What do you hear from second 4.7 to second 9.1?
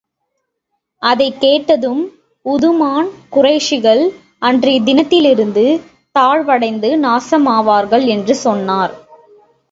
தினத்திலிருந்து தாழ்வடைந்து நாசமாவார்கள் என்று சொன்னார்.